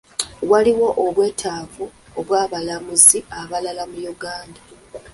[0.51, 1.85] Waliwo obwetaavu
[2.25, 4.59] bw'abalamuzi abalala mu Uganda.